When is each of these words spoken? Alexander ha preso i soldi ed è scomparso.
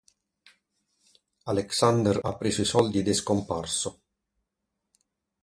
Alexander 1.43 2.19
ha 2.23 2.35
preso 2.35 2.61
i 2.61 2.65
soldi 2.65 2.97
ed 2.97 3.07
è 3.07 3.13
scomparso. 3.13 4.01